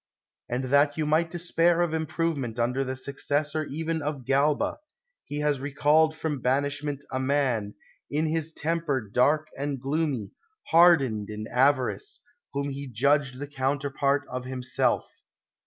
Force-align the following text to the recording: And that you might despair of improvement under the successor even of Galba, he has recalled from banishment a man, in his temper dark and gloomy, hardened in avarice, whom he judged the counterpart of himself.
And 0.49 0.63
that 0.63 0.97
you 0.97 1.05
might 1.05 1.29
despair 1.29 1.81
of 1.81 1.93
improvement 1.93 2.57
under 2.59 2.83
the 2.83 2.95
successor 2.95 3.65
even 3.65 4.01
of 4.01 4.25
Galba, 4.25 4.79
he 5.25 5.41
has 5.41 5.59
recalled 5.59 6.15
from 6.15 6.41
banishment 6.41 7.05
a 7.11 7.19
man, 7.19 7.75
in 8.09 8.25
his 8.25 8.51
temper 8.51 8.99
dark 8.99 9.45
and 9.55 9.79
gloomy, 9.79 10.31
hardened 10.69 11.29
in 11.29 11.45
avarice, 11.47 12.19
whom 12.53 12.71
he 12.71 12.87
judged 12.87 13.37
the 13.37 13.45
counterpart 13.45 14.23
of 14.27 14.43
himself. 14.45 15.07